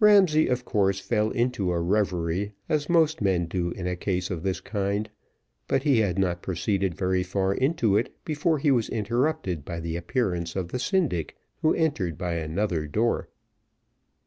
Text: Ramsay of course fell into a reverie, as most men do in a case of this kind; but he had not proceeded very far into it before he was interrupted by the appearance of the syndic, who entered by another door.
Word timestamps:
Ramsay 0.00 0.48
of 0.48 0.64
course 0.64 1.00
fell 1.00 1.28
into 1.32 1.70
a 1.70 1.78
reverie, 1.78 2.54
as 2.66 2.88
most 2.88 3.20
men 3.20 3.44
do 3.44 3.72
in 3.72 3.86
a 3.86 3.94
case 3.94 4.30
of 4.30 4.42
this 4.42 4.58
kind; 4.58 5.10
but 5.68 5.82
he 5.82 5.98
had 5.98 6.18
not 6.18 6.40
proceeded 6.40 6.94
very 6.94 7.22
far 7.22 7.52
into 7.52 7.94
it 7.94 8.14
before 8.24 8.56
he 8.58 8.70
was 8.70 8.88
interrupted 8.88 9.66
by 9.66 9.80
the 9.80 9.94
appearance 9.96 10.56
of 10.56 10.68
the 10.68 10.78
syndic, 10.78 11.36
who 11.60 11.74
entered 11.74 12.16
by 12.16 12.36
another 12.36 12.86
door. 12.86 13.28